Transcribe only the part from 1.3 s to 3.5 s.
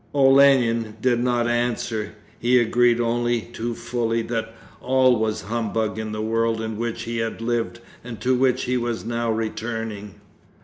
answer. He agreed only